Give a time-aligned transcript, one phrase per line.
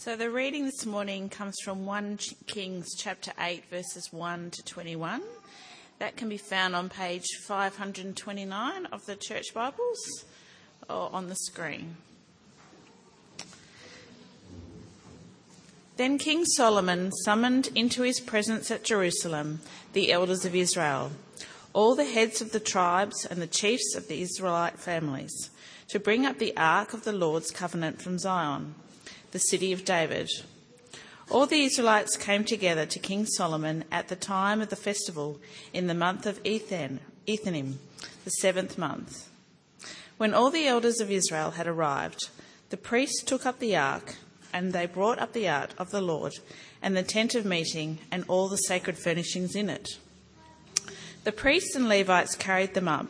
[0.00, 5.20] So the reading this morning comes from 1 Kings chapter 8, verses 1 to 21.
[5.98, 9.98] That can be found on page 529 of the Church Bibles
[10.88, 11.96] or on the screen.
[15.96, 19.62] Then King Solomon summoned into his presence at Jerusalem
[19.94, 21.10] the elders of Israel,
[21.72, 25.50] all the heads of the tribes and the chiefs of the Israelite families,
[25.88, 28.76] to bring up the ark of the Lord's covenant from Zion
[29.32, 30.30] the city of David.
[31.30, 35.38] All the Israelites came together to King Solomon at the time of the festival
[35.74, 37.74] in the month of Ethan, Ethanim,
[38.24, 39.28] the seventh month.
[40.16, 42.30] When all the elders of Israel had arrived,
[42.70, 44.16] the priests took up the ark,
[44.52, 46.32] and they brought up the ark of the Lord,
[46.80, 49.98] and the tent of meeting, and all the sacred furnishings in it.
[51.24, 53.08] The priests and Levites carried them up,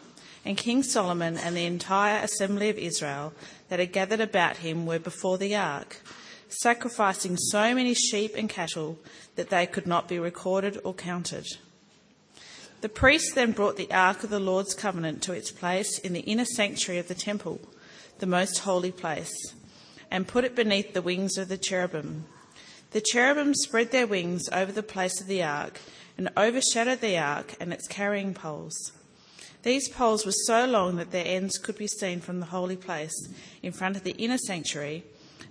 [0.48, 3.34] and King Solomon and the entire assembly of Israel
[3.68, 6.00] that had gathered about him were before the ark,
[6.48, 8.98] sacrificing so many sheep and cattle
[9.36, 11.46] that they could not be recorded or counted.
[12.80, 16.20] The priests then brought the ark of the Lord's covenant to its place in the
[16.20, 17.60] inner sanctuary of the temple,
[18.18, 19.54] the most holy place,
[20.10, 22.24] and put it beneath the wings of the cherubim.
[22.92, 25.78] The cherubim spread their wings over the place of the ark
[26.16, 28.92] and overshadowed the ark and its carrying poles.
[29.62, 33.28] These poles were so long that their ends could be seen from the holy place
[33.62, 35.04] in front of the inner sanctuary,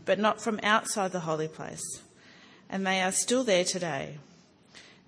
[0.06, 2.02] but not from outside the holy place.
[2.70, 4.18] And they are still there today.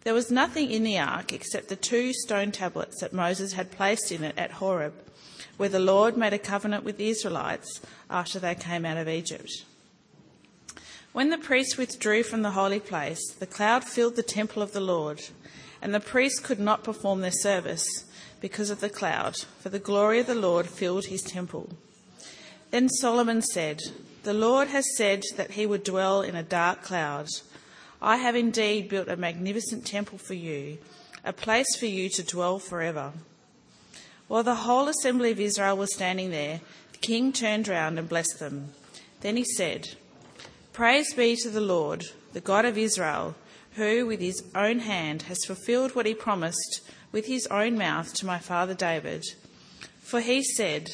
[0.03, 4.11] There was nothing in the ark except the two stone tablets that Moses had placed
[4.11, 4.94] in it at Horeb,
[5.58, 9.66] where the Lord made a covenant with the Israelites after they came out of Egypt.
[11.11, 14.80] When the priests withdrew from the holy place, the cloud filled the temple of the
[14.80, 15.22] Lord,
[15.81, 18.05] and the priests could not perform their service
[18.42, 21.70] because of the cloud, for the glory of the Lord filled his temple.
[22.72, 23.82] Then Solomon said,
[24.23, 27.28] The Lord has said that he would dwell in a dark cloud.
[28.02, 30.78] I have indeed built a magnificent temple for you,
[31.26, 33.14] a place for you to dwell forever.
[34.28, 36.61] While the whole assembly of Israel was standing there,
[36.92, 38.70] the king turned round and blessed them.
[39.22, 39.89] Then he said,
[40.72, 43.36] Praise be to the Lord, the God of Israel,
[43.73, 48.25] who with his own hand has fulfilled what he promised with his own mouth to
[48.25, 49.25] my father David.
[50.02, 50.89] For he said,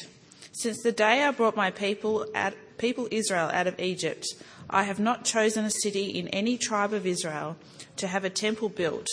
[0.52, 4.26] Since the day I brought my people, out, people Israel out of Egypt,
[4.68, 7.56] I have not chosen a city in any tribe of Israel
[7.96, 9.06] to have a temple built,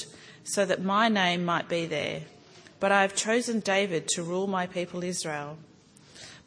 [0.43, 2.21] so that my name might be there.
[2.79, 5.57] But I have chosen David to rule my people Israel.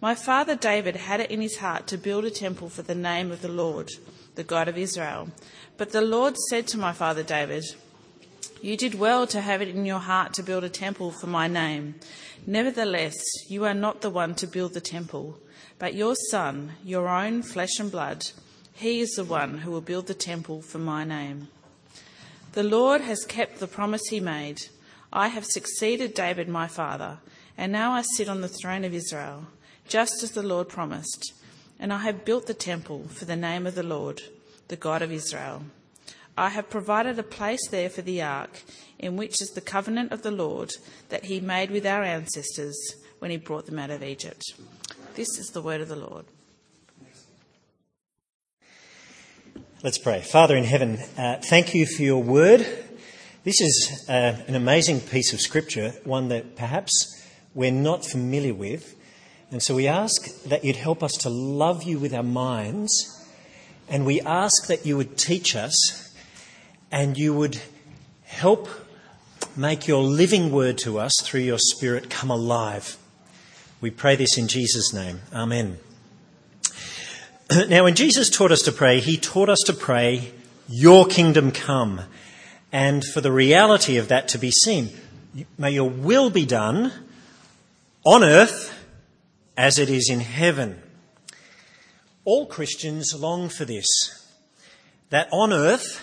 [0.01, 3.31] My father David had it in his heart to build a temple for the name
[3.31, 3.91] of the Lord,
[4.35, 5.29] the God of Israel.
[5.79, 7.65] But the Lord said to my father David,
[8.63, 11.49] you did well to have it in your heart to build a temple for my
[11.49, 11.95] name.
[12.47, 13.15] Nevertheless,
[13.49, 15.39] you are not the one to build the temple,
[15.79, 18.27] but your son, your own flesh and blood.
[18.73, 21.49] He is the one who will build the temple for my name.
[22.53, 24.63] The Lord has kept the promise he made.
[25.13, 27.19] I have succeeded David my father,
[27.57, 29.47] and now I sit on the throne of Israel,
[29.89, 31.33] just as the Lord promised.
[31.79, 34.23] And I have built the temple for the name of the Lord,
[34.69, 35.65] the God of Israel.
[36.39, 38.63] I have provided a place there for the ark,
[38.99, 40.71] in which is the covenant of the Lord
[41.09, 42.77] that he made with our ancestors
[43.21, 44.43] when he brought them out of Egypt.
[45.15, 46.27] This is the word of the Lord.
[49.83, 50.21] Let's pray.
[50.21, 52.67] Father in heaven, uh, thank you for your word.
[53.45, 58.95] This is uh, an amazing piece of scripture, one that perhaps we're not familiar with.
[59.51, 63.25] And so we ask that you'd help us to love you with our minds,
[63.89, 66.06] and we ask that you would teach us
[66.97, 67.61] and you would
[68.23, 68.71] help
[69.55, 72.97] make your living word to us through your Spirit come alive.
[73.83, 75.21] We pray this in Jesus' name.
[75.31, 75.79] Amen.
[77.69, 80.33] Now, when Jesus taught us to pray, he taught us to pray,
[80.71, 82.01] Your kingdom come.
[82.73, 84.89] And for the reality of that to be seen,
[85.59, 86.93] may your will be done
[88.07, 88.73] on earth
[89.55, 90.81] as it is in heaven.
[92.25, 93.87] All Christians long for this,
[95.11, 96.03] that on earth,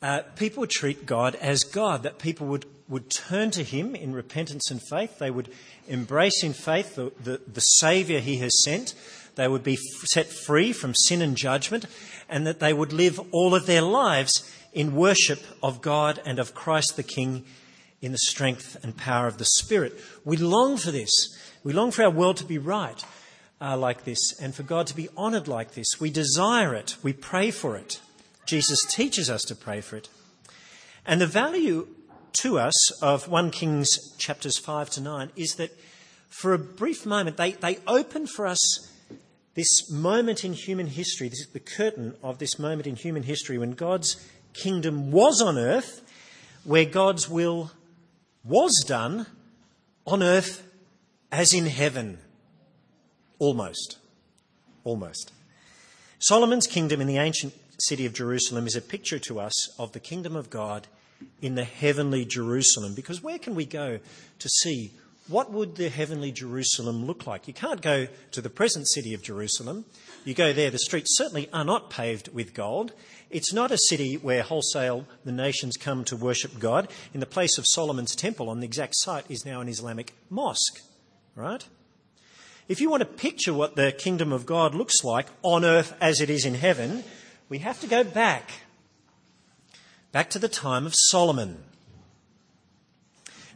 [0.00, 4.14] uh, people would treat God as God, that people would, would turn to Him in
[4.14, 5.18] repentance and faith.
[5.18, 5.50] They would
[5.88, 8.94] embrace in faith the, the, the Saviour He has sent.
[9.34, 11.86] They would be set free from sin and judgment,
[12.28, 16.54] and that they would live all of their lives in worship of God and of
[16.54, 17.44] Christ the King
[18.00, 19.94] in the strength and power of the Spirit.
[20.24, 21.10] We long for this.
[21.64, 23.04] We long for our world to be right
[23.60, 26.00] uh, like this and for God to be honoured like this.
[26.00, 26.96] We desire it.
[27.02, 28.00] We pray for it.
[28.48, 30.08] Jesus teaches us to pray for it.
[31.04, 31.86] And the value
[32.32, 35.78] to us of 1 Kings chapters 5 to 9 is that
[36.30, 38.90] for a brief moment they, they open for us
[39.54, 43.58] this moment in human history, this is the curtain of this moment in human history
[43.58, 44.16] when God's
[44.54, 46.00] kingdom was on earth,
[46.64, 47.72] where God's will
[48.44, 49.26] was done
[50.06, 50.66] on earth
[51.30, 52.16] as in heaven.
[53.38, 53.98] Almost.
[54.84, 55.32] Almost.
[56.18, 60.00] Solomon's kingdom in the ancient city of Jerusalem is a picture to us of the
[60.00, 60.86] kingdom of God
[61.40, 62.94] in the heavenly Jerusalem.
[62.94, 64.00] Because where can we go
[64.38, 64.92] to see
[65.28, 67.46] what would the heavenly Jerusalem look like?
[67.46, 69.84] You can't go to the present city of Jerusalem.
[70.24, 72.92] You go there, the streets certainly are not paved with gold.
[73.30, 76.88] It's not a city where wholesale the nations come to worship God.
[77.12, 80.80] In the place of Solomon's temple on the exact site is now an Islamic mosque,
[81.34, 81.66] right?
[82.66, 86.22] If you want to picture what the kingdom of God looks like on earth as
[86.22, 87.04] it is in heaven,
[87.48, 88.50] we have to go back.
[90.12, 91.58] Back to the time of Solomon.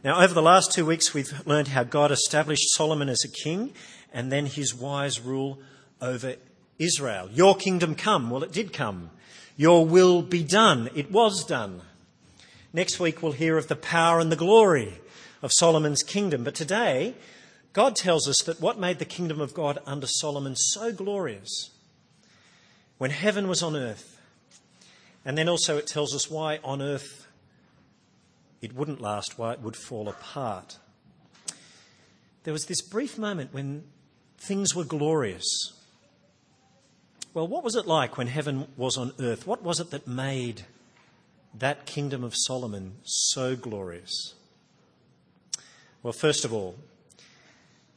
[0.03, 3.73] Now, over the last two weeks, we've learned how God established Solomon as a king
[4.13, 5.59] and then his wise rule
[6.01, 6.35] over
[6.77, 7.29] Israel.
[7.31, 8.29] Your kingdom come.
[8.29, 9.11] Well, it did come.
[9.55, 10.89] Your will be done.
[10.95, 11.81] It was done.
[12.73, 14.95] Next week, we'll hear of the power and the glory
[15.41, 16.43] of Solomon's kingdom.
[16.43, 17.13] But today,
[17.71, 21.69] God tells us that what made the kingdom of God under Solomon so glorious
[23.03, 24.17] when heaven was on earth,
[25.25, 27.27] and then also it tells us why on earth
[28.61, 30.77] it wouldn't last, why it would fall apart.
[32.45, 33.83] There was this brief moment when
[34.37, 35.73] things were glorious.
[37.33, 39.45] Well, what was it like when heaven was on earth?
[39.45, 40.61] What was it that made
[41.53, 44.33] that kingdom of Solomon so glorious?
[46.01, 46.75] Well, first of all,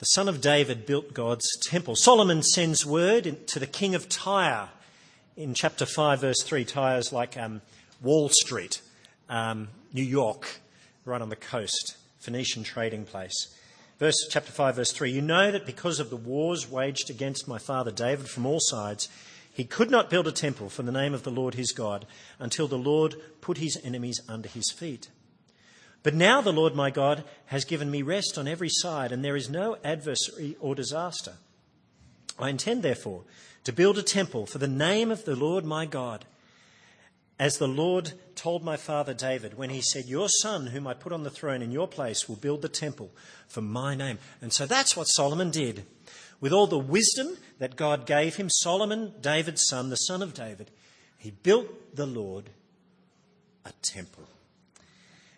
[0.01, 1.95] the son of David built God's temple.
[1.95, 4.71] Solomon sends word to the king of Tyre
[5.37, 6.65] in chapter 5, verse 3.
[6.65, 7.61] Tyre is like um,
[8.03, 8.81] Wall Street,
[9.29, 10.61] um, New York,
[11.05, 13.55] right on the coast, Phoenician trading place.
[13.99, 17.59] Verse, chapter 5, verse 3 You know that because of the wars waged against my
[17.59, 19.09] father David from all sides,
[19.53, 22.07] he could not build a temple for the name of the Lord his God
[22.39, 25.09] until the Lord put his enemies under his feet.
[26.03, 29.35] But now the Lord my God has given me rest on every side, and there
[29.35, 31.35] is no adversary or disaster.
[32.39, 33.23] I intend, therefore,
[33.67, 36.25] to build a temple for the name of the Lord my God,
[37.37, 41.13] as the Lord told my father David when he said, Your son, whom I put
[41.13, 43.11] on the throne in your place, will build the temple
[43.49, 44.21] for my name.
[44.41, 45.85] And so that's what Solomon did.
[46.41, 50.71] With all the wisdom that God gave him, Solomon, David's son, the son of David,
[51.19, 52.51] he built the Lord
[53.65, 54.29] a temple.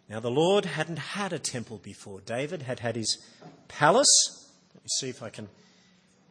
[0.06, 2.20] Now, the Lord hadn't had a temple before.
[2.20, 3.26] David had had his
[3.68, 4.50] palace.
[4.74, 5.48] Let me see if I can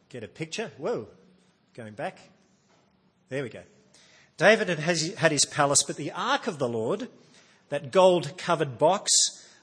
[0.10, 0.72] get a picture.
[0.78, 1.08] Whoa,
[1.78, 2.18] going back.
[3.30, 3.62] There we go.
[4.38, 7.08] David had his palace, but the ark of the Lord,
[7.70, 9.12] that gold covered box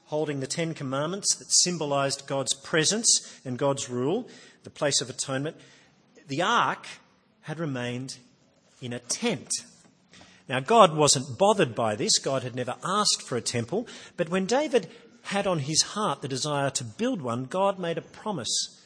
[0.04, 4.28] holding the Ten Commandments that symbolized God's presence and God's rule,
[4.62, 5.56] the place of atonement,
[6.28, 6.86] the ark
[7.42, 8.18] had remained
[8.80, 9.50] in a tent.
[10.48, 12.20] Now, God wasn't bothered by this.
[12.20, 13.88] God had never asked for a temple.
[14.16, 14.88] But when David
[15.22, 18.80] had on his heart the desire to build one, God made a promise.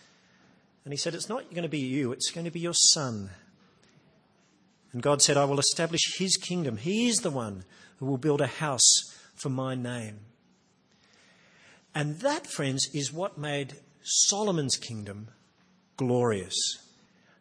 [0.88, 3.28] And he said, It's not going to be you, it's going to be your son.
[4.94, 6.78] And God said, I will establish his kingdom.
[6.78, 7.64] He is the one
[7.98, 10.20] who will build a house for my name.
[11.94, 15.28] And that, friends, is what made Solomon's kingdom
[15.98, 16.56] glorious.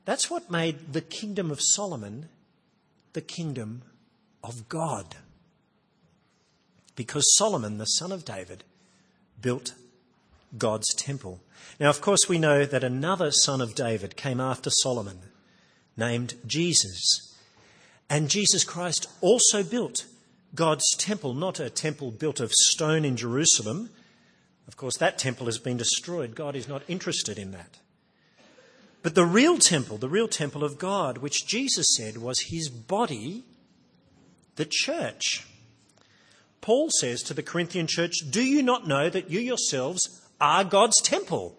[0.04, 2.28] That's what made the kingdom of Solomon
[3.14, 3.84] the kingdom
[4.44, 5.16] of God.
[6.98, 8.66] Because Solomon, the son of David,
[9.42, 9.74] built
[10.58, 11.42] God's temple.
[11.80, 15.20] Now, of course, we know that another son of David came after Solomon,
[15.96, 17.36] named Jesus.
[18.10, 20.06] And Jesus Christ also built
[20.56, 23.90] God's temple, not a temple built of stone in Jerusalem.
[24.68, 26.36] Of course, that temple has been destroyed.
[26.36, 27.80] God is not interested in that.
[29.04, 33.44] But the real temple, the real temple of God, which Jesus said was his body,
[34.56, 35.46] the church.
[36.62, 41.02] Paul says to the Corinthian church, Do you not know that you yourselves are God's
[41.02, 41.58] temple?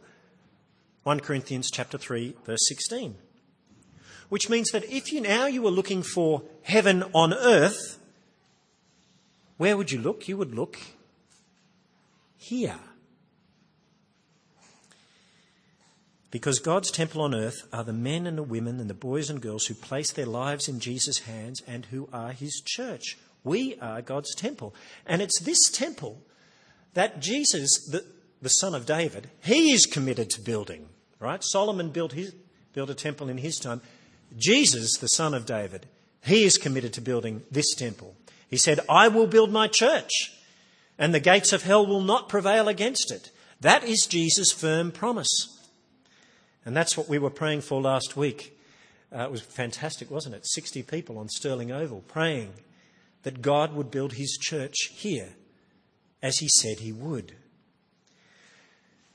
[1.05, 3.17] 1 Corinthians chapter 3 verse 16.
[4.29, 7.99] Which means that if you now you were looking for heaven on earth,
[9.57, 10.29] where would you look?
[10.29, 10.79] You would look
[12.37, 12.79] here.
[16.31, 19.41] Because God's temple on earth are the men and the women and the boys and
[19.41, 23.17] girls who place their lives in Jesus' hands and who are his church.
[23.45, 24.75] We are God's temple.
[25.07, 26.21] And it's this temple
[26.93, 28.05] that Jesus, the,
[28.41, 30.89] the son of David, he is committed to building.
[31.21, 31.43] Right?
[31.43, 32.35] Solomon built, his,
[32.73, 33.81] built a temple in his time.
[34.37, 35.87] Jesus, the son of David,
[36.23, 38.15] he is committed to building this temple.
[38.49, 40.11] He said, I will build my church,
[40.99, 43.31] and the gates of hell will not prevail against it.
[43.61, 45.59] That is Jesus' firm promise.
[46.65, 48.59] And that's what we were praying for last week
[49.15, 50.47] Uh, it was fantastic, wasn't it?
[50.47, 52.53] 60 people on Stirling Oval praying
[53.23, 55.31] that God would build his church here
[56.23, 57.35] as he said he would.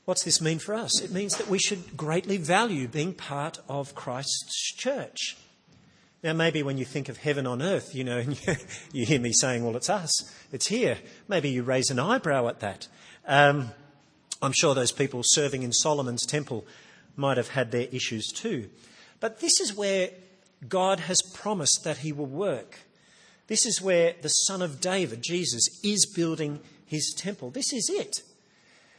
[0.04, 1.00] What's this mean for us?
[1.00, 5.36] It means that we should greatly value being part of Christ's church.
[6.22, 8.54] Now, maybe when you think of heaven on earth, you know, and you,
[8.92, 10.10] you hear me saying, well, it's us,
[10.52, 10.98] it's here.
[11.28, 12.88] Maybe you raise an eyebrow at that.
[13.26, 13.70] Um,
[14.42, 16.66] I'm sure those people serving in Solomon's temple
[17.16, 18.68] might have had their issues too.
[19.20, 20.10] But this is where
[20.68, 22.80] God has promised that he will work.
[23.46, 27.50] This is where the Son of David, Jesus, is building his temple.
[27.50, 28.22] This is it.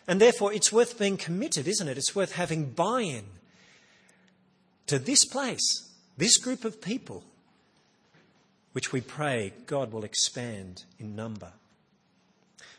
[0.07, 1.97] And therefore, it's worth being committed, isn't it?
[1.97, 3.25] It's worth having buy in
[4.87, 7.23] to this place, this group of people,
[8.73, 11.53] which we pray God will expand in number.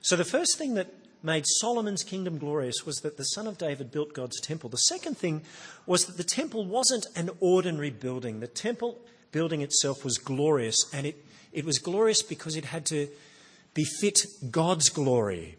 [0.02, 0.92] So, the first thing that
[1.22, 4.70] made Solomon's kingdom glorious was that the son of David built God's temple.
[4.70, 5.42] The second thing
[5.84, 8.38] was that the temple wasn't an ordinary building.
[8.38, 8.98] The temple
[9.32, 13.08] building itself was glorious, and it, it was glorious because it had to
[13.74, 15.56] befit God's glory.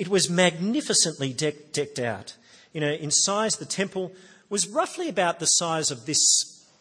[0.00, 2.34] It was magnificently deck, decked out.
[2.72, 4.12] You know, in size, the temple
[4.48, 6.18] was roughly about the size of this,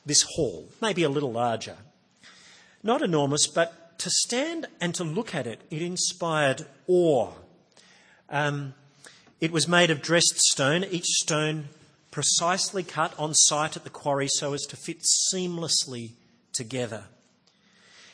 [0.05, 1.75] this hall, maybe a little larger.
[2.81, 7.33] Not enormous, but to stand and to look at it, it inspired awe.
[8.29, 8.73] Um,
[9.41, 11.65] it was made of dressed stone, each stone
[12.11, 15.01] precisely cut on site at the quarry so as to fit
[15.33, 16.11] seamlessly
[16.53, 17.03] together.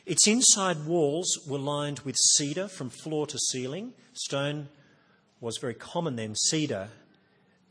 [0.07, 3.93] Its inside walls were lined with cedar from floor to ceiling.
[4.13, 4.67] Stone
[5.45, 6.35] was very common then.
[6.35, 6.89] Cedar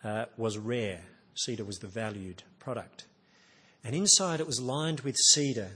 [0.02, 1.02] uh, was rare.
[1.34, 3.06] Cedar was the valued product.
[3.82, 5.72] And inside it was lined with cedar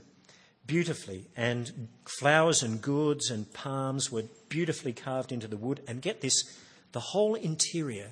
[0.67, 5.81] beautifully, and flowers and gourds and palms were beautifully carved into the wood.
[5.89, 6.45] And get this,
[6.93, 8.11] the whole interior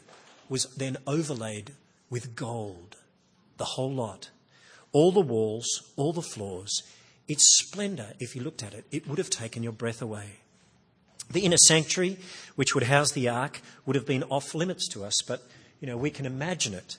[0.49, 1.75] was then overlaid
[2.11, 2.97] with gold,
[3.59, 4.31] the whole lot.
[4.93, 5.67] All the walls,
[5.97, 6.83] all the floors,
[7.29, 10.41] its splendour, if you looked at it, it would have taken your breath away.
[11.31, 12.19] The inner sanctuary,
[12.55, 15.43] which would house the ark, would have been off limits to us, but
[15.81, 16.99] you know we can imagine it.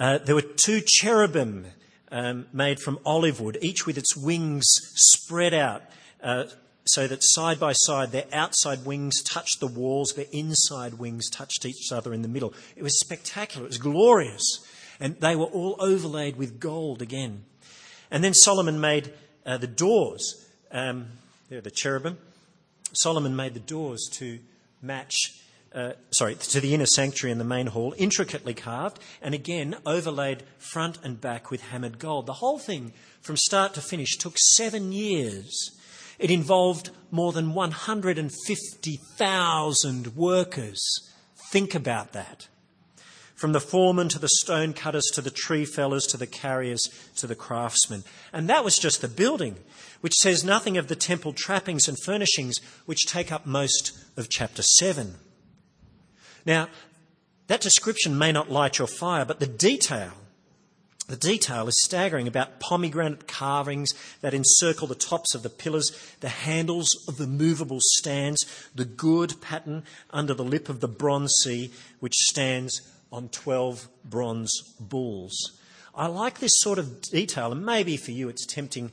[0.00, 1.66] Uh, there were two cherubim
[2.10, 5.82] um, made from olive wood, each with its wings spread out,
[6.22, 6.44] uh,
[6.86, 11.64] so that side by side their outside wings touched the walls, their inside wings touched
[11.64, 12.52] each other in the middle.
[12.76, 13.66] It was spectacular.
[13.66, 14.66] It was glorious,
[14.98, 17.44] and they were all overlaid with gold again.
[18.10, 19.12] And then Solomon made
[19.44, 20.48] uh, the doors.
[20.72, 21.06] Um,
[21.48, 22.18] there, the cherubim
[22.94, 24.40] Solomon made the doors to
[24.82, 25.40] match,
[25.74, 30.42] uh, sorry, to the inner sanctuary and the main hall, intricately carved, and again overlaid
[30.58, 32.26] front and back with hammered gold.
[32.26, 35.70] The whole thing, from start to finish, took seven years.
[36.18, 41.10] It involved more than 150,000 workers.
[41.50, 42.46] Think about that.
[43.34, 47.26] From the foreman to the stone cutters to the tree fellers to the carriers to
[47.26, 48.04] the craftsmen.
[48.32, 49.56] And that was just the building
[50.00, 54.62] which says nothing of the temple trappings and furnishings which take up most of chapter
[54.62, 55.14] 7.
[56.46, 56.68] Now,
[57.46, 60.12] that description may not light your fire, but the detail,
[61.08, 66.28] the detail is staggering about pomegranate carvings that encircle the tops of the pillars, the
[66.28, 71.70] handles of the movable stands, the gourd pattern under the lip of the bronze sea,
[72.00, 72.82] which stands
[73.14, 75.58] on 12 bronze bulls.
[75.94, 78.90] I like this sort of detail, and maybe for you it's tempting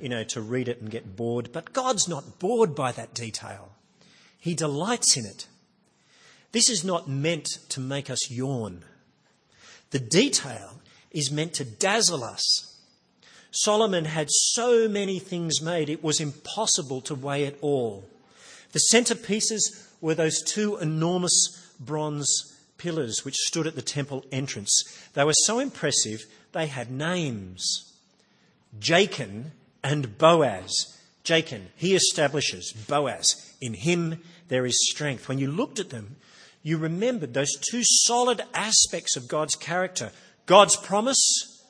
[0.00, 1.50] you know, to read it and get bored.
[1.52, 3.70] But God's not bored by that detail.
[4.38, 5.46] He delights in it.
[6.52, 8.84] This is not meant to make us yawn.
[9.90, 10.80] The detail
[11.12, 12.78] is meant to dazzle us.
[13.52, 18.08] Solomon had so many things made, it was impossible to weigh it all.
[18.72, 24.72] The centerpieces were those two enormous bronze pillars which stood at the temple entrance.
[25.12, 26.20] They were so impressive,
[26.52, 27.92] they had names.
[28.78, 29.50] Jachin
[29.84, 30.98] and Boaz.
[31.22, 33.54] Jachin, he establishes Boaz.
[33.60, 35.28] In him there is strength.
[35.28, 36.16] When you looked at them,
[36.62, 40.10] you remembered those two solid aspects of God's character
[40.46, 41.62] God's promise,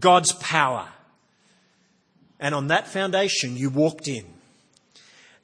[0.00, 0.88] God's power.
[2.40, 4.24] And on that foundation, you walked in.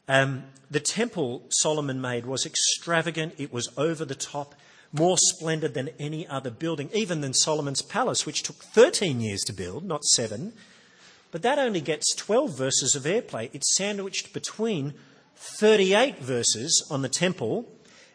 [0.09, 4.55] Um, the temple Solomon made was extravagant, it was over the top,
[4.93, 9.53] more splendid than any other building, even than Solomon's palace, which took 13 years to
[9.53, 10.53] build, not seven.
[11.31, 13.51] But that only gets 12 verses of airplay.
[13.53, 14.95] It's sandwiched between
[15.37, 17.69] 38 verses on the temple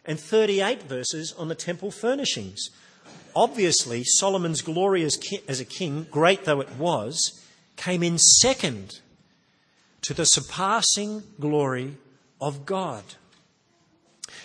[0.04, 2.70] and 38 verses on the temple furnishings.
[3.36, 7.40] Obviously, Solomon's glory as, as a king, great though it was,
[7.76, 9.00] came in second
[10.02, 11.96] to the surpassing glory
[12.40, 13.02] of God.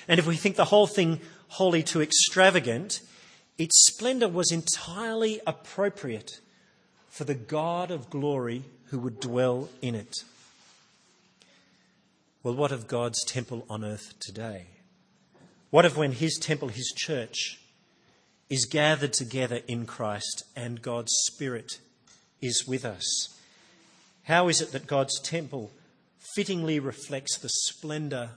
[0.07, 1.19] And if we think the whole thing
[1.49, 3.01] wholly too extravagant,
[3.57, 6.39] its splendour was entirely appropriate
[7.09, 10.23] for the God of glory who would dwell in it.
[12.41, 14.67] Well, what of God's temple on earth today?
[15.71, 17.59] What of when his temple, his church,
[18.49, 21.79] is gathered together in Christ and God's Spirit
[22.41, 23.37] is with us?
[24.23, 25.71] How is it that God's temple
[26.35, 28.29] fittingly reflects the splendour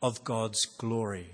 [0.00, 1.30] of God's glory?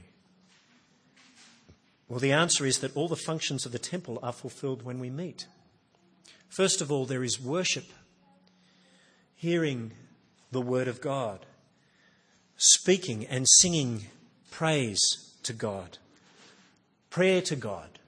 [2.11, 5.11] Well, the answer is that all the functions of the temple are fulfilled when we
[5.11, 5.47] meet.
[6.49, 7.85] First of all, there is worship,
[9.37, 9.93] hearing
[10.51, 11.47] the Word of God,
[12.57, 14.07] speaking and singing
[14.51, 14.99] praise
[15.45, 15.99] to God,
[17.11, 18.01] prayer to God,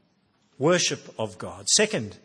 [0.58, 1.68] worship of God.
[1.68, 2.16] Second,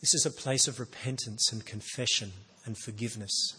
[0.00, 2.32] this is a place of repentance and confession
[2.64, 3.56] and forgiveness.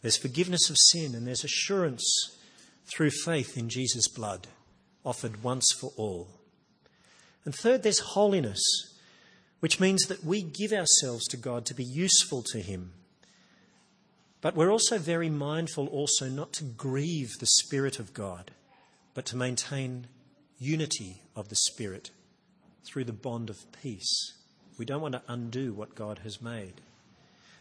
[0.00, 2.34] There's forgiveness of sin and there's assurance
[2.86, 4.46] through faith in Jesus' blood
[5.04, 6.28] offered once for all.
[7.44, 8.60] And third, there's holiness,
[9.60, 12.92] which means that we give ourselves to God to be useful to Him.
[14.40, 18.50] But we're also very mindful also not to grieve the Spirit of God,
[19.14, 20.06] but to maintain
[20.58, 22.10] unity of the Spirit
[22.84, 24.34] through the bond of peace.
[24.78, 26.80] We don't want to undo what God has made.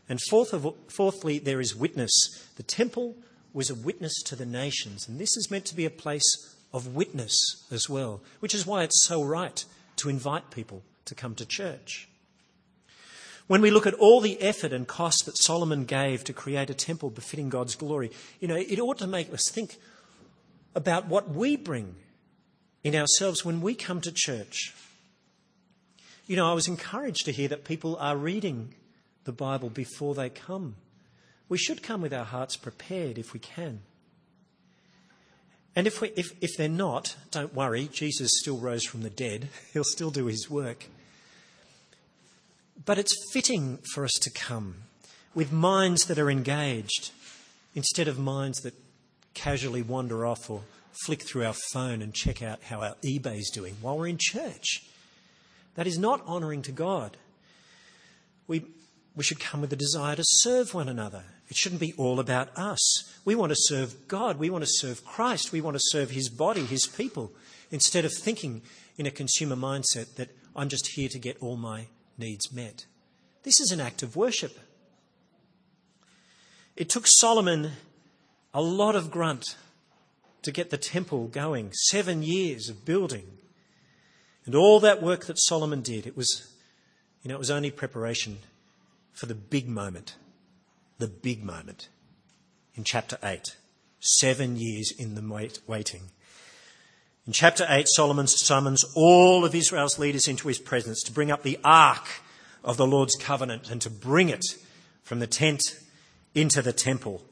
[0.07, 2.11] And fourth of, fourthly, there is witness.
[2.55, 3.15] The temple
[3.53, 6.95] was a witness to the nations, and this is meant to be a place of
[6.95, 9.63] witness as well, which is why it's so right
[9.97, 12.07] to invite people to come to church.
[13.47, 16.75] When we look at all the effort and cost that Solomon gave to create a
[16.75, 19.77] temple befitting God's glory, you know, it ought to make us think
[20.75, 21.95] about what we bring
[22.83, 24.75] in ourselves when we come to church.
[26.27, 28.75] You know, I was encouraged to hear that people are reading
[29.23, 30.75] the Bible before they come.
[31.49, 33.81] We should come with our hearts prepared if we can.
[35.75, 39.49] And if, we, if, if they're not, don't worry, Jesus still rose from the dead.
[39.73, 40.85] He'll still do his work.
[42.85, 44.75] But it's fitting for us to come
[45.35, 47.11] with minds that are engaged
[47.75, 48.73] instead of minds that
[49.33, 50.63] casually wander off or
[51.05, 54.83] flick through our phone and check out how our eBay's doing while we're in church.
[55.75, 57.15] That is not honouring to God.
[58.47, 58.65] We,
[59.15, 62.55] we should come with a desire to serve one another it shouldn't be all about
[62.55, 63.11] us.
[63.25, 64.37] We want to serve God.
[64.37, 65.51] We want to serve Christ.
[65.51, 67.31] We want to serve His body, His people,
[67.71, 68.61] instead of thinking
[68.97, 71.87] in a consumer mindset that I'm just here to get all my
[72.19, 72.85] needs met.
[73.43, 74.59] This is an act of worship.
[76.75, 77.71] It took Solomon
[78.53, 79.55] a lot of grunt
[80.43, 83.25] to get the temple going, seven years of building.
[84.45, 86.53] And all that work that Solomon did, it was,
[87.23, 88.37] you know, it was only preparation
[89.13, 90.15] for the big moment
[90.99, 91.89] the big moment
[92.75, 93.55] in chapter 8.
[93.99, 96.03] Seven years in the waiting.
[97.25, 101.43] In chapter 8, Solomon summons all of Israel's leaders into his presence to bring up
[101.43, 102.07] the ark
[102.63, 104.45] of the Lord's covenant and to bring it
[105.03, 105.79] from the tent
[106.33, 107.23] into the temple.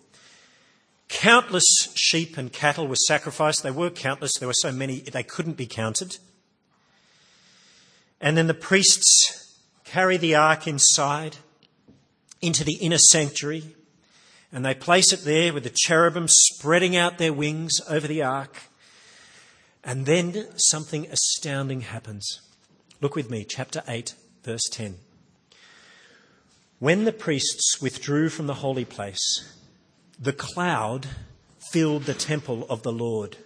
[1.08, 3.64] Countless sheep and cattle were sacrificed.
[3.64, 4.38] They were countless.
[4.38, 6.18] There were so many they couldn't be counted.
[8.20, 11.38] And then the priests carry the ark inside
[12.42, 13.76] into the inner sanctuary,
[14.52, 18.62] and they place it there with the cherubim spreading out their wings over the ark.
[19.84, 22.42] And then something astounding happens.
[23.02, 24.96] Look with me, chapter 8, verse 10.
[26.80, 29.54] When the priests withdrew from the holy place,
[30.20, 31.08] the cloud
[31.72, 33.38] filled the temple of the Lord.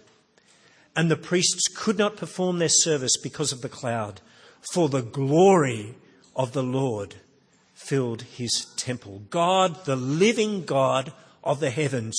[0.94, 4.20] And the priests could not perform their service because of the cloud,
[4.72, 5.94] for the glory
[6.36, 7.16] of the Lord
[7.82, 9.22] filled his temple.
[9.28, 12.16] God, the living God of the heavens,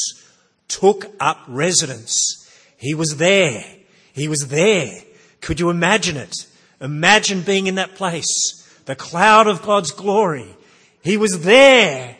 [0.67, 2.49] took up residence.
[2.77, 3.63] He was there.
[4.11, 5.01] He was there.
[5.41, 6.47] Could you imagine it?
[6.81, 8.59] Imagine being in that place.
[8.85, 10.55] The cloud of God's glory.
[11.01, 12.17] He was there.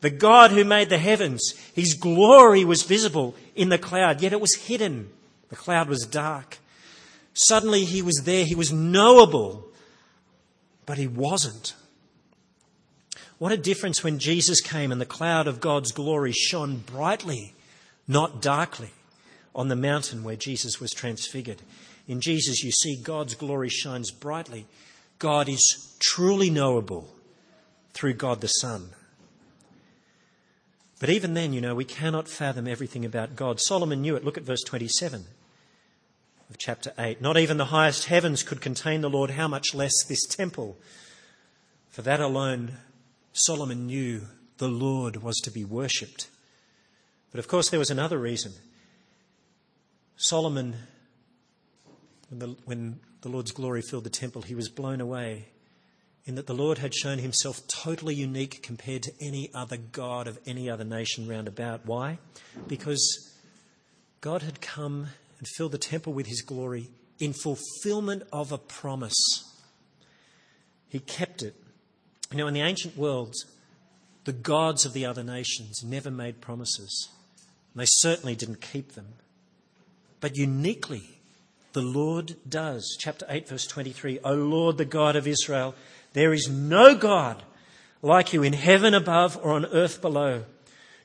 [0.00, 1.54] The God who made the heavens.
[1.74, 5.10] His glory was visible in the cloud, yet it was hidden.
[5.48, 6.58] The cloud was dark.
[7.34, 8.44] Suddenly he was there.
[8.44, 9.68] He was knowable,
[10.86, 11.74] but he wasn't.
[13.38, 17.54] What a difference when Jesus came and the cloud of God's glory shone brightly,
[18.08, 18.90] not darkly,
[19.54, 21.60] on the mountain where Jesus was transfigured.
[22.08, 24.66] In Jesus, you see God's glory shines brightly.
[25.18, 27.08] God is truly knowable
[27.92, 28.90] through God the Son.
[30.98, 33.60] But even then, you know, we cannot fathom everything about God.
[33.60, 34.24] Solomon knew it.
[34.24, 35.24] Look at verse 27
[36.48, 37.20] of chapter 8.
[37.20, 40.78] Not even the highest heavens could contain the Lord, how much less this temple.
[41.90, 42.78] For that alone
[43.38, 44.22] Solomon knew
[44.56, 46.28] the Lord was to be worshipped.
[47.30, 48.52] But of course, there was another reason.
[50.16, 50.74] Solomon,
[52.30, 55.48] when the, when the Lord's glory filled the temple, he was blown away
[56.24, 60.38] in that the Lord had shown himself totally unique compared to any other God of
[60.46, 61.84] any other nation round about.
[61.84, 62.18] Why?
[62.66, 63.34] Because
[64.22, 69.14] God had come and filled the temple with his glory in fulfillment of a promise.
[70.88, 71.54] He kept it.
[72.30, 73.34] You know, in the ancient world,
[74.24, 77.08] the gods of the other nations never made promises.
[77.74, 79.06] They certainly didn't keep them.
[80.20, 81.20] But uniquely,
[81.72, 82.96] the Lord does.
[82.98, 85.74] Chapter 8, verse 23 O Lord, the God of Israel,
[86.14, 87.42] there is no God
[88.02, 90.44] like you in heaven above or on earth below.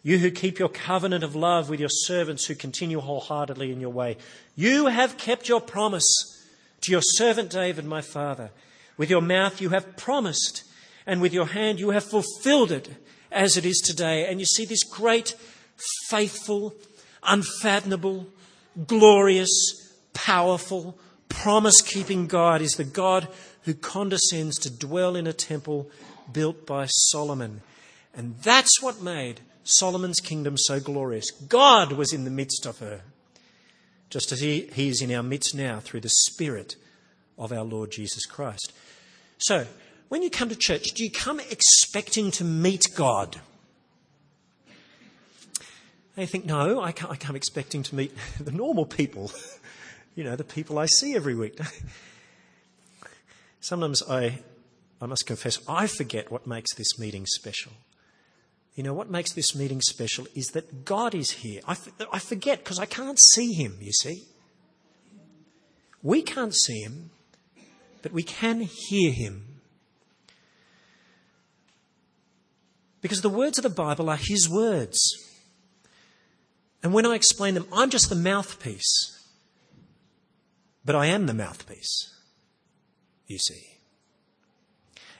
[0.03, 3.91] You who keep your covenant of love with your servants who continue wholeheartedly in your
[3.91, 4.17] way.
[4.55, 6.41] You have kept your promise
[6.81, 8.49] to your servant David, my father.
[8.97, 10.63] With your mouth you have promised,
[11.05, 12.89] and with your hand you have fulfilled it
[13.31, 14.27] as it is today.
[14.27, 15.35] And you see this great,
[16.09, 16.75] faithful,
[17.23, 18.27] unfathomable,
[18.87, 19.49] glorious,
[20.13, 20.97] powerful,
[21.29, 23.27] promise keeping God is the God
[23.63, 25.89] who condescends to dwell in a temple
[26.31, 27.61] built by Solomon.
[28.13, 31.31] And that's what made Solomon's kingdom so glorious.
[31.31, 33.01] God was in the midst of her,
[34.09, 36.75] just as he, he is in our midst now through the Spirit
[37.37, 38.73] of our Lord Jesus Christ.
[39.37, 39.65] So,
[40.11, 43.39] when you come to church, do you come expecting to meet God?
[46.17, 49.31] You think, no, I I come expecting to meet the normal people,
[50.15, 51.57] you know, the people I see every week.
[53.61, 54.39] Sometimes I,
[54.99, 57.71] I must confess, I forget what makes this meeting special.
[58.75, 61.61] You know, what makes this meeting special is that God is here.
[61.69, 61.77] I,
[62.11, 64.25] I forget because I can't see him, you see.
[66.03, 67.11] We can't see him,
[68.01, 69.50] but we can hear him.
[73.01, 74.99] Because the words of the Bible are his words.
[76.83, 79.17] And when I explain them, I'm just the mouthpiece.
[80.83, 82.11] But I am the mouthpiece
[83.27, 83.67] you see.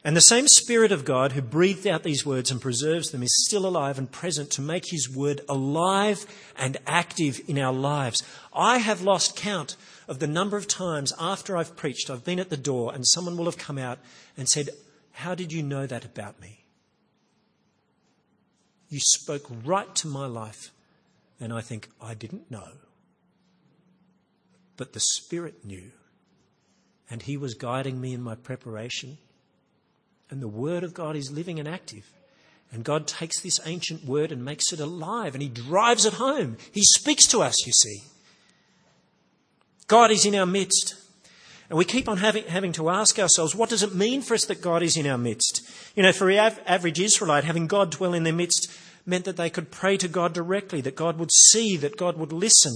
[0.03, 3.45] And the same Spirit of God who breathed out these words and preserves them is
[3.45, 6.25] still alive and present to make His word alive
[6.57, 8.23] and active in our lives.
[8.51, 9.75] I have lost count
[10.07, 13.37] of the number of times after I've preached, I've been at the door and someone
[13.37, 13.99] will have come out
[14.35, 14.69] and said,
[15.11, 16.60] How did you know that about me?
[18.91, 20.69] You spoke right to my life.
[21.39, 22.67] And I think, I didn't know.
[24.77, 25.91] But the Spirit knew
[27.09, 29.17] and He was guiding me in my preparation.
[30.29, 32.09] And the Word of God is living and active.
[32.71, 36.57] And God takes this ancient Word and makes it alive, and He drives it home.
[36.71, 38.03] He speaks to us, you see.
[39.87, 40.95] God is in our midst.
[41.71, 44.43] And we keep on having, having to ask ourselves, what does it mean for us
[44.43, 45.65] that God is in our midst?
[45.95, 48.69] You know, for the average Israelite, having God dwell in their midst
[49.05, 52.33] meant that they could pray to God directly, that God would see, that God would
[52.33, 52.73] listen.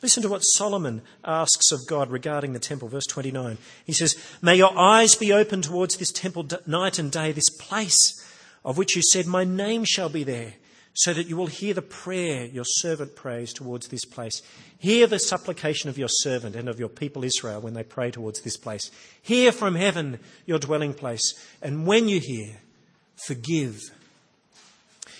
[0.00, 3.58] Listen to what Solomon asks of God regarding the temple, verse 29.
[3.84, 8.24] He says, May your eyes be open towards this temple night and day, this place
[8.64, 10.54] of which you said, My name shall be there,
[10.98, 14.42] so that you will hear the prayer your servant prays towards this place.
[14.78, 18.40] Hear the supplication of your servant and of your people Israel when they pray towards
[18.40, 18.90] this place.
[19.22, 22.56] Hear from heaven your dwelling place, and when you hear,
[23.26, 23.80] forgive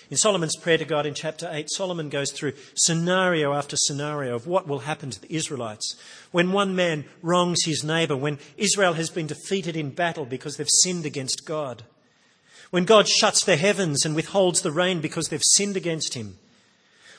[0.09, 4.47] in Solomon's prayer to God in chapter 8, Solomon goes through scenario after scenario of
[4.47, 5.95] what will happen to the Israelites.
[6.31, 10.67] When one man wrongs his neighbour, when Israel has been defeated in battle because they've
[10.67, 11.83] sinned against God,
[12.69, 16.37] when God shuts the heavens and withholds the rain because they've sinned against him,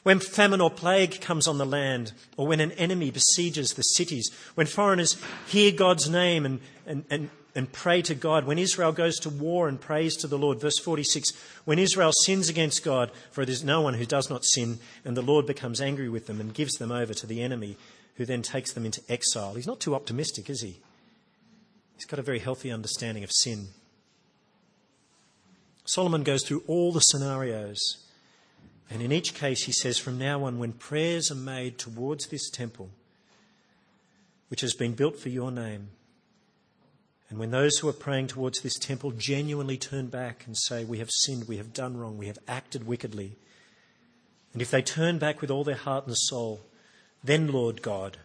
[0.03, 4.31] when famine or plague comes on the land, or when an enemy besieges the cities,
[4.55, 8.47] when foreigners hear God's name and, and, and and pray to God.
[8.47, 11.33] When Israel goes to war and prays to the Lord, verse 46,
[11.65, 15.17] when Israel sins against God, for it is no one who does not sin, and
[15.17, 17.77] the Lord becomes angry with them and gives them over to the enemy,
[18.17, 19.55] who then takes them into exile.
[19.55, 20.79] He's not too optimistic, is he?
[21.95, 23.69] He's got a very healthy understanding of sin.
[25.93, 28.07] Solomon goes through all the scenarios,
[28.89, 32.49] and in each case he says, from now on, when prayers are made towards this
[32.49, 32.91] temple,
[34.49, 35.89] which has been built for your name,
[37.29, 40.99] and when those who are praying towards this temple genuinely turn back and say, We
[40.99, 43.37] have sinned, we have done wrong, we have acted wickedly,
[44.53, 46.61] and if they turn back with all their heart and soul,
[47.25, 48.19] then, Lord God,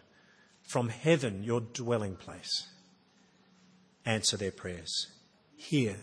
[0.62, 2.68] from heaven, your dwelling place,
[4.04, 5.08] answer their prayers.
[5.56, 5.96] Hear,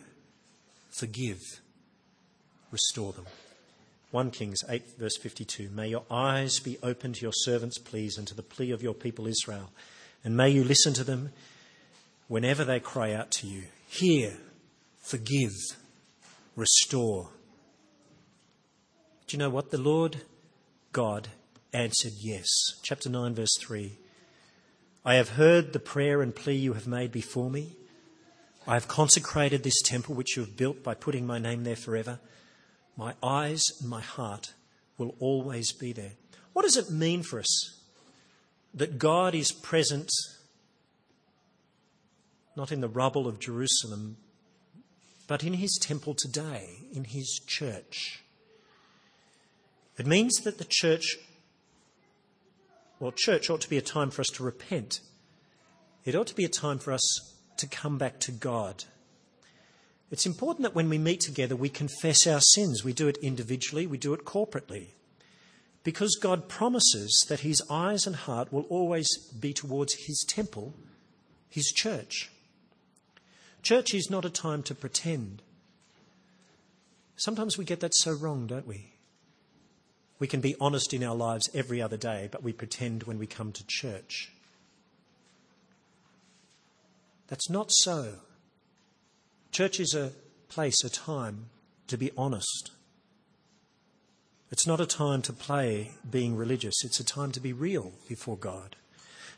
[0.98, 1.40] forgive,
[2.72, 3.26] restore them.
[4.12, 8.28] 1 Kings 8, verse 52 May your eyes be open to your servants' pleas and
[8.28, 9.72] to the plea of your people Israel,
[10.24, 11.32] and may you listen to them
[12.28, 14.34] whenever they cry out to you, hear,
[15.02, 15.52] forgive,
[16.56, 17.30] restore.
[19.28, 19.72] Do you know what?
[19.72, 20.22] The Lord
[20.92, 21.30] God
[21.74, 22.48] answered yes.
[22.84, 23.98] Chapter 9, verse 3.
[25.06, 27.76] I have heard the prayer and plea you have made before me.
[28.66, 32.20] I have consecrated this temple which you have built by putting my name there forever.
[32.96, 34.54] My eyes and my heart
[34.98, 36.14] will always be there.
[36.54, 37.82] What does it mean for us
[38.74, 40.10] that God is present
[42.56, 44.18] not in the rubble of Jerusalem,
[45.28, 48.24] but in his temple today, in his church?
[49.98, 51.18] It means that the church,
[53.00, 55.02] well, church ought to be a time for us to repent.
[56.06, 58.86] It ought to be a time for us to come back to God.
[60.12, 62.84] It's important that when we meet together, we confess our sins.
[62.84, 64.90] We do it individually, we do it corporately.
[65.84, 70.74] Because God promises that his eyes and heart will always be towards his temple,
[71.50, 72.30] his church.
[73.64, 75.42] Church is not a time to pretend.
[77.16, 78.94] Sometimes we get that so wrong, don't we?
[80.20, 83.28] We can be honest in our lives every other day, but we pretend when we
[83.28, 84.32] come to church.
[87.28, 88.16] That's not so.
[89.52, 90.12] Church is a
[90.50, 91.46] place, a time
[91.88, 92.72] to be honest.
[94.52, 98.38] It's not a time to play being religious, it's a time to be real before
[98.38, 98.76] God.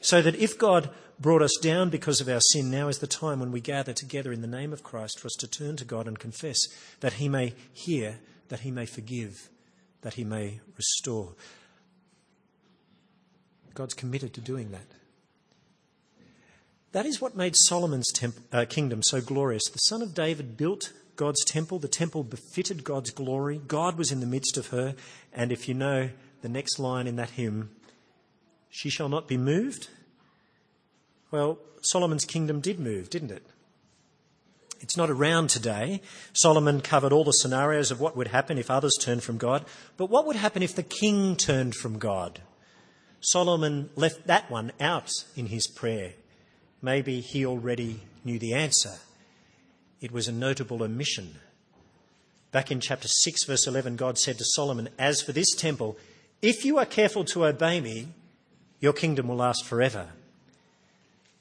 [0.02, 3.40] So that if God brought us down because of our sin, now is the time
[3.40, 6.08] when we gather together in the name of Christ for us to turn to God
[6.08, 6.60] and confess
[7.00, 8.20] that He may hear,
[8.50, 9.50] that He may forgive,
[10.02, 11.34] that He may restore.
[13.74, 14.88] God's committed to doing that.
[16.96, 19.68] That is what made Solomon's temp- uh, kingdom so glorious.
[19.70, 21.78] The son of David built God's temple.
[21.78, 23.60] The temple befitted God's glory.
[23.68, 24.96] God was in the midst of her.
[25.34, 27.72] And if you know the next line in that hymn,
[28.70, 29.90] she shall not be moved.
[31.32, 33.46] Well, Solomon's kingdom did move, didn't it?
[34.80, 36.00] It's not around today.
[36.32, 39.66] Solomon covered all the scenarios of what would happen if others turned from God.
[39.98, 42.40] But what would happen if the king turned from God?
[43.20, 46.14] Solomon left that one out in his prayer.
[46.82, 48.94] Maybe he already knew the answer.
[50.02, 51.36] It was a notable omission.
[52.52, 55.98] Back in chapter 6, verse 11, God said to Solomon, As for this temple,
[56.42, 58.10] if you are careful to obey me,
[58.80, 60.10] your kingdom will last forever.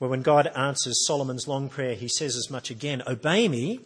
[0.01, 3.81] Well, when God answers Solomon's long prayer, he says as much again Obey me,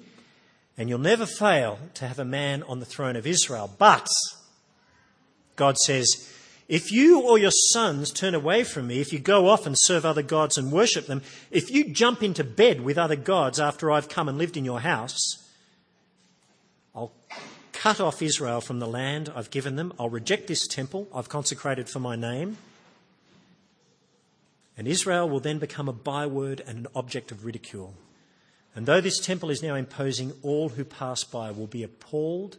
[0.76, 3.70] and you'll never fail to have a man on the throne of Israel.
[3.78, 4.08] But,
[5.56, 6.32] God says,
[6.68, 10.04] if you or your sons turn away from me, if you go off and serve
[10.04, 14.10] other gods and worship them, if you jump into bed with other gods after I've
[14.10, 15.48] come and lived in your house,
[16.94, 17.12] I'll
[17.72, 19.94] cut off Israel from the land I've given them.
[19.98, 22.58] I'll reject this temple I've consecrated for my name.
[24.76, 27.94] And Israel will then become a byword and an object of ridicule.
[28.74, 32.58] And though this temple is now imposing, all who pass by will be appalled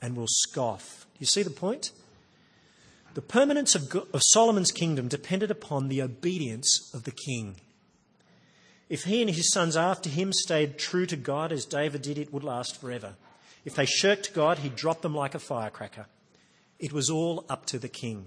[0.00, 1.06] and will scoff.
[1.12, 1.92] Do you see the point?
[3.14, 7.56] The permanence of, of Solomon's kingdom depended upon the obedience of the king.
[8.88, 12.32] If he and his sons after him stayed true to God as David did, it
[12.32, 13.14] would last forever.
[13.64, 16.06] If they shirked God, he'd drop them like a firecracker.
[16.78, 18.26] It was all up to the king.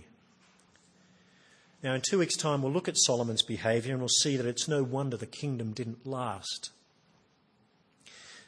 [1.81, 4.69] Now, in two weeks' time, we'll look at Solomon's behaviour and we'll see that it's
[4.69, 6.71] no wonder the kingdom didn't last.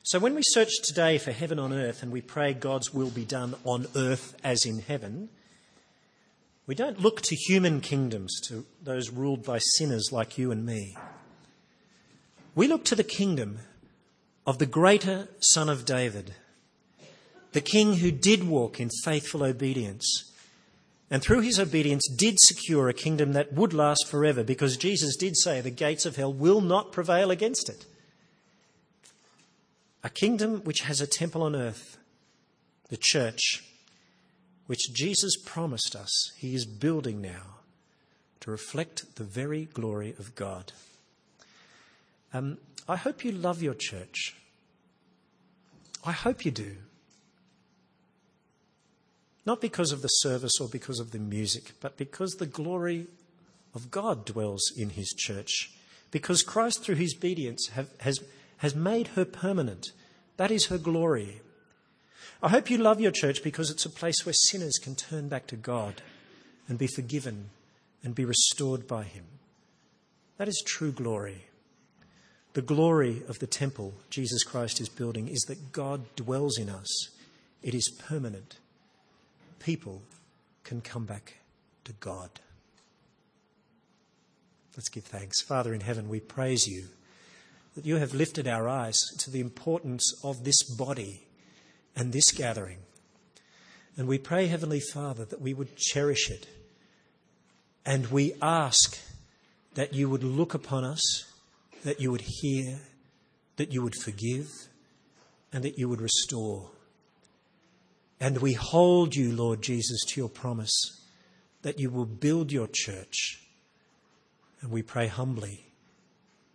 [0.04, 3.26] So, when we search today for heaven on earth and we pray God's will be
[3.26, 5.30] done on earth as in heaven,
[6.68, 10.98] we don't look to human kingdoms, to those ruled by sinners like you and me.
[12.56, 13.60] We look to the kingdom
[14.48, 16.34] of the greater Son of David,
[17.52, 20.32] the King who did walk in faithful obedience,
[21.12, 25.38] and through his obedience did secure a kingdom that would last forever, because Jesus did
[25.38, 27.86] say the gates of hell will not prevail against it.
[30.04, 31.98] A kingdom which has a temple on earth,
[32.90, 33.64] the church,
[34.68, 37.60] which Jesus promised us he is building now
[38.42, 40.72] to reflect the very glory of God.
[42.34, 44.36] Um, I hope you love your church.
[46.04, 46.76] I hope you do.
[49.46, 53.08] Not because of the service or because of the music, but because the glory
[53.74, 55.72] of God dwells in his church.
[56.12, 58.20] Because Christ, through his obedience, have, has,
[58.58, 59.92] has made her permanent.
[60.38, 61.42] That is her glory.
[62.44, 65.48] I hope you love your church because it's a place where sinners can turn back
[65.48, 66.02] to God
[66.68, 67.50] and be forgiven
[68.04, 69.26] and be restored by Him.
[70.38, 71.46] That is true glory.
[72.54, 77.10] The glory of the temple Jesus Christ is building is that God dwells in us,
[77.64, 78.58] it is permanent.
[79.60, 80.04] People
[80.64, 81.40] can come back
[81.86, 82.30] to God.
[84.76, 85.42] Let's give thanks.
[85.42, 86.86] Father in heaven, we praise you
[87.76, 91.25] that you have lifted our eyes to the importance of this body
[91.96, 92.80] and this gathering.
[93.98, 96.48] And we pray, Heavenly Father, that we would cherish it.
[97.86, 99.00] And we ask
[99.76, 101.26] that you would look upon us,
[101.84, 102.80] that you would hear,
[103.58, 104.50] that you would forgive,
[105.54, 106.72] and that you would restore.
[108.20, 111.02] And we hold you, Lord Jesus, to your promise
[111.62, 113.42] that you will build your church.
[114.62, 115.66] And we pray humbly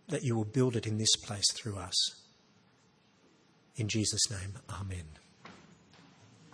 [0.07, 2.21] that you will build it in this place through us.
[3.75, 5.20] In Jesus' name, Amen.